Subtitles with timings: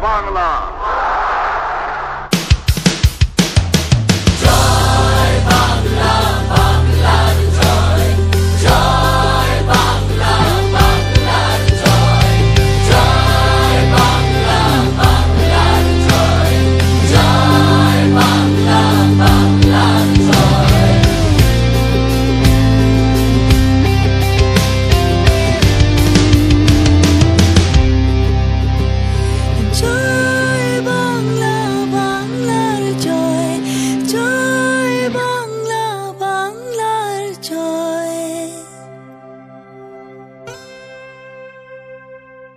[0.00, 0.87] 忘了。
[29.80, 30.17] 这